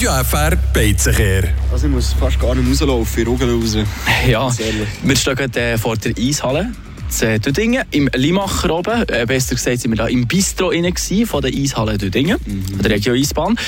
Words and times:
Radio 0.00 0.24
FR 0.24 0.56
Beizenkehr. 0.72 1.52
Also 1.70 1.86
ich 1.86 1.92
muss 1.92 2.14
fast 2.14 2.40
gar 2.40 2.54
nicht 2.54 2.66
rauslaufen, 2.66 3.22
ich 3.22 3.76
raus. 3.76 3.76
Ja, 4.26 4.50
wir 5.02 5.16
stehen 5.16 5.34
gerade 5.34 5.60
äh, 5.60 5.76
vor 5.76 5.94
der 5.98 6.14
Eishalle 6.16 6.72
in 7.20 7.40
Düdingen, 7.42 7.84
im 7.90 8.08
Limacher 8.14 8.70
oben. 8.70 9.06
Äh, 9.08 9.26
besser 9.26 9.56
gesagt 9.56 9.80
sind 9.80 9.90
wir 9.90 9.96
da 9.96 10.06
im 10.06 10.26
Bistro 10.26 10.70
innen 10.70 10.94
von 11.26 11.42
der 11.42 11.52
Eishalle 11.52 11.98
Düdingen, 11.98 12.38
mhm. 12.46 12.80
der 12.80 12.92
Region 12.92 13.14
Eisbahn. 13.14 13.58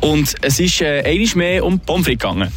Und 0.00 0.34
es 0.42 0.58
ist 0.58 0.80
äh, 0.80 1.04
einmal 1.04 1.28
mehr 1.36 1.64
um 1.64 1.78
Pommes 1.78 2.06
frites 2.06 2.22
gegangen. 2.22 2.50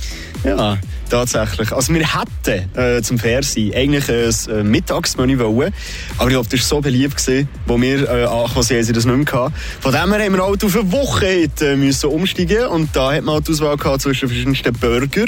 Ja, 0.43 0.77
tatsächlich. 1.09 1.71
Also 1.71 1.93
wir 1.93 2.05
hätten 2.05 2.77
äh, 2.77 3.01
zum 3.01 3.19
Fernsehen 3.19 3.73
eigentlich 3.75 4.09
ein 4.49 4.69
Mittagsmenü 4.69 5.37
wollen, 5.39 5.73
aber 6.17 6.29
ich 6.29 6.33
glaube, 6.33 6.49
das 6.49 6.59
war 6.61 6.67
so 6.77 6.81
beliebt, 6.81 7.17
gewesen, 7.17 7.49
wo 7.65 7.79
wir 7.79 8.09
äh, 8.09 8.25
angekommen 8.25 8.63
sind, 8.63 8.83
sie 8.83 8.93
das 8.93 9.05
nicht 9.05 9.15
mehr 9.15 9.41
hatten. 9.41 9.54
Von 9.81 9.91
dem 9.91 10.13
her 10.13 10.25
haben 10.25 10.33
wir 10.33 10.45
halt 10.45 10.63
auf 10.63 10.75
eine 10.75 10.91
Woche 10.91 11.49
äh, 11.61 11.75
müssen 11.75 12.09
umsteigen 12.09 12.67
und 12.67 12.95
da 12.95 13.13
hat 13.13 13.23
man 13.23 13.36
halt 13.36 13.47
die 13.47 13.51
Auswahl 13.51 13.77
gehabt 13.77 14.01
zwischen 14.01 14.29
verschiedensten 14.29 14.73
Burger 14.73 15.25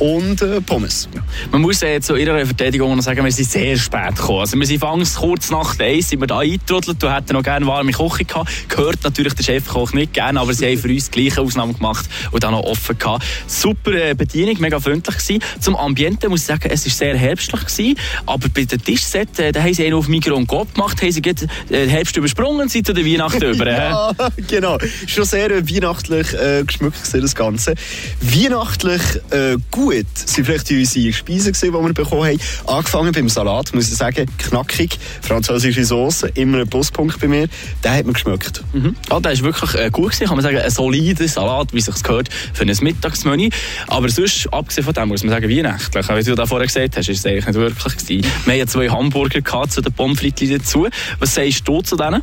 und 0.00 0.40
äh, 0.40 0.60
Pommes. 0.60 1.08
Man 1.52 1.60
muss 1.60 1.82
äh, 1.82 2.00
zu 2.00 2.16
ihrer 2.16 2.44
Verteidigung 2.46 2.96
noch 2.96 3.02
sagen, 3.02 3.22
wir 3.24 3.30
sind 3.30 3.50
sehr 3.50 3.76
spät 3.76 4.16
gekommen. 4.16 4.40
Also 4.40 4.56
wir 4.56 4.66
sind 4.66 4.80
fangs 4.80 5.16
kurz 5.16 5.50
nach 5.50 5.78
eins 5.78 6.08
sind 6.08 6.20
wir 6.20 6.26
da 6.26 6.38
eingetrudelt 6.38 7.02
und 7.04 7.14
hätten 7.14 7.34
noch 7.34 7.42
gerne 7.42 7.66
warme 7.66 7.92
Küche 7.92 8.24
gehabt. 8.24 8.50
Gehört 8.68 9.04
natürlich 9.04 9.34
der 9.34 9.44
Chefkoch 9.44 9.92
nicht 9.92 10.14
gerne, 10.14 10.40
aber 10.40 10.54
sie 10.54 10.66
haben 10.66 10.78
für 10.78 10.88
uns 10.88 11.10
die 11.10 11.20
gleiche 11.20 11.42
Ausnahme 11.42 11.74
gemacht 11.74 12.08
und 12.30 12.42
dann 12.42 12.52
noch 12.52 12.64
offen 12.64 12.98
gehabt. 12.98 13.24
Super 13.46 13.92
äh, 13.92 14.14
Bedienung, 14.14 14.56
mega 14.58 14.80
freundlich 14.80 15.18
gewesen. 15.18 15.42
Zum 15.60 15.76
Ambiente 15.76 16.28
muss 16.28 16.40
ich 16.40 16.46
sagen, 16.46 16.70
es 16.70 16.86
war 16.86 16.92
sehr 16.92 17.16
herbstlich 17.16 17.66
gewesen, 17.66 17.98
aber 18.26 18.48
bei 18.48 18.64
den 18.64 18.82
Tischset, 18.82 19.38
äh, 19.38 19.52
da 19.52 19.62
haben 19.62 19.74
sie 19.74 19.84
einen 19.84 19.94
auf 19.94 20.08
Mikro 20.08 20.34
und 20.34 20.48
Gott 20.48 20.74
gemacht, 20.74 21.00
haben 21.02 21.12
sie 21.12 21.20
gerade 21.20 21.46
äh, 21.70 21.86
Herbst 21.86 22.16
übersprungen 22.16 22.62
und 22.62 22.70
sind 22.70 22.86
zu 22.86 22.94
der 22.94 23.04
Weihnacht 23.04 23.42
über. 23.42 23.66
ja, 23.70 24.12
genau. 24.48 24.78
Schon 25.06 25.24
sehr 25.24 25.50
äh, 25.50 25.68
weihnachtlich 25.68 26.32
äh, 26.32 26.64
geschmückt 26.64 26.98
gewesen, 26.98 27.20
das 27.20 27.34
Ganze. 27.34 27.74
Weihnachtlich 28.22 29.02
äh, 29.30 29.56
gut 29.90 30.00
gut 30.00 30.28
sind 30.28 30.44
vielleicht 30.44 30.70
unsere 30.70 31.12
Speisen, 31.12 31.52
die 31.52 31.72
wir 31.72 31.92
bekommen 31.92 32.24
haben. 32.24 32.40
Angefangen 32.66 33.12
beim 33.12 33.28
Salat, 33.28 33.74
muss 33.74 33.88
ich 33.88 33.96
sagen, 33.96 34.26
knackig, 34.38 34.98
französische 35.22 35.84
Soße, 35.84 36.28
immer 36.34 36.58
ein 36.58 36.68
Pluspunkt 36.68 37.20
bei 37.20 37.28
mir. 37.28 37.48
Der 37.82 37.92
hat 37.92 38.06
mir 38.06 38.12
geschmeckt. 38.12 38.62
Mhm. 38.72 38.94
Ja, 39.10 39.20
der 39.20 39.32
ist 39.32 39.42
wirklich 39.42 39.74
äh, 39.74 39.90
gut 39.90 40.12
gewesen, 40.12 40.26
kann 40.26 40.36
man 40.36 40.44
sagen, 40.44 40.58
ein 40.58 40.70
solider 40.70 41.26
Salat, 41.26 41.72
wie 41.72 41.80
sich 41.80 42.02
gehört, 42.02 42.28
für 42.52 42.64
ein 42.64 42.76
Mittagsmenü. 42.80 43.48
Aber 43.88 44.08
sonst, 44.08 44.52
abgesehen 44.52 44.84
von 44.84 44.94
dem, 44.94 45.08
muss 45.08 45.22
man 45.22 45.30
sagen, 45.30 45.50
weihnachtlich. 45.50 46.08
Wie 46.08 46.22
du 46.22 46.34
da 46.34 46.46
vorher 46.46 46.66
gesagt 46.66 46.96
hast, 46.96 47.08
ist 47.08 47.18
es 47.18 47.26
eigentlich 47.26 47.46
nicht 47.46 47.56
wirklich 47.56 47.96
gewesen. 47.96 48.32
Wir 48.44 48.54
hatten 48.54 48.68
zwei 48.68 48.88
Hamburger 48.88 49.40
gehabt, 49.40 49.72
zu 49.72 49.80
den 49.80 49.92
Pommes 49.92 50.18
frites 50.18 50.50
dazu. 50.50 50.86
Was 51.18 51.34
sagst 51.34 51.66
du 51.66 51.82
zu 51.82 51.96
denen? 51.96 52.22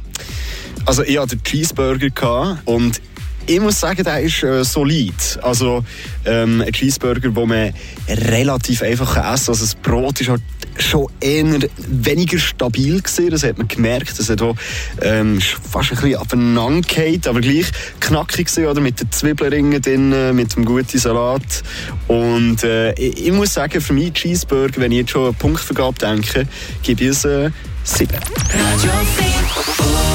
Also 0.86 1.04
ich 1.04 1.18
hatte 1.18 1.36
den 1.36 1.44
Cheeseburger 1.44 2.09
gehabt 2.09 2.62
und 2.66 3.02
ich 3.48 3.59
muss 3.62 3.80
sagen, 3.80 4.03
der 4.03 4.22
ist 4.22 4.44
äh, 4.44 4.64
solid. 4.64 5.14
Also 5.42 5.84
ähm, 6.26 6.62
ein 6.62 6.72
Cheeseburger, 6.72 7.30
den 7.30 7.48
man 7.48 7.73
relativ 8.08 8.81
einfach 8.81 9.16
essen 9.16 9.16
kann. 9.16 9.26
Also 9.26 9.53
das 9.53 9.73
Brot 9.76 10.20
ist 10.22 10.30
halt 10.30 10.42
schon 10.78 11.08
eher 11.22 11.59
weniger 11.78 12.38
stabil 12.38 13.02
gewesen. 13.02 13.30
Das 13.30 13.44
hat 13.44 13.58
man 13.58 13.68
gemerkt. 13.68 14.20
Das 14.20 14.30
hat 14.30 14.42
auch, 14.42 14.56
ähm, 15.02 15.40
fast 15.40 15.92
ein 15.92 15.98
bisschen 15.98 16.18
aufeinander 16.18 16.88
aber 17.25 17.42
gleich 17.42 17.68
knackig 18.00 18.48
gewesen, 18.48 18.68
oder? 18.68 18.81
Mit 18.81 19.00
den 19.00 19.12
Zwiebelringen 19.12 19.81
drin, 19.81 20.36
mit 20.36 20.56
dem 20.56 20.66
guten 20.66 20.98
Salat. 20.98 21.64
Und 22.08 22.64
äh, 22.64 22.94
ich, 22.94 23.28
ich, 23.28 23.31
muss 23.31 23.53
sagen, 23.53 23.80
für 23.80 23.94
mich 23.94 24.14
Cheeseburger, 24.14 24.81
wenn 24.81 24.92
ich 24.92 25.00
jetzt 25.00 25.12
schon 25.12 25.23
eine 25.23 25.34
Punktvergabe 25.34 25.98
denke, 25.98 26.48
gebe 26.84 27.03
ich 27.03 27.09
es 27.12 27.25
äh, 27.25 27.50
7. 27.84 28.14
Radio 28.53 28.92